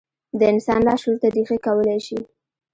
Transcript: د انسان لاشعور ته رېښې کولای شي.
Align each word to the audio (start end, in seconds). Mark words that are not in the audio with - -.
د 0.39 0.41
انسان 0.53 0.79
لاشعور 0.87 1.15
ته 1.21 1.27
رېښې 1.35 1.57
کولای 1.65 1.99
شي. 2.07 2.19